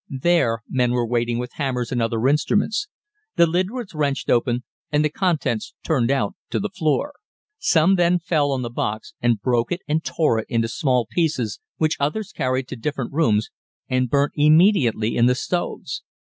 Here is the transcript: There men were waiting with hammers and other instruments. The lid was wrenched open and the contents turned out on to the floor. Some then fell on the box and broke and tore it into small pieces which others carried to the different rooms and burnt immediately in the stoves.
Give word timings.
There 0.23 0.63
men 0.67 0.93
were 0.93 1.05
waiting 1.05 1.37
with 1.37 1.53
hammers 1.61 1.91
and 1.91 2.01
other 2.01 2.27
instruments. 2.27 2.87
The 3.35 3.45
lid 3.45 3.69
was 3.69 3.93
wrenched 3.93 4.31
open 4.31 4.63
and 4.91 5.05
the 5.05 5.11
contents 5.11 5.75
turned 5.85 6.09
out 6.09 6.29
on 6.29 6.33
to 6.49 6.59
the 6.59 6.71
floor. 6.71 7.13
Some 7.59 7.97
then 7.97 8.17
fell 8.17 8.51
on 8.51 8.63
the 8.63 8.71
box 8.71 9.13
and 9.21 9.39
broke 9.39 9.69
and 9.87 10.03
tore 10.03 10.39
it 10.39 10.47
into 10.49 10.67
small 10.69 11.05
pieces 11.05 11.59
which 11.77 11.97
others 11.99 12.31
carried 12.31 12.67
to 12.69 12.75
the 12.75 12.81
different 12.81 13.13
rooms 13.13 13.51
and 13.87 14.09
burnt 14.09 14.31
immediately 14.35 15.15
in 15.15 15.27
the 15.27 15.35
stoves. 15.35 16.01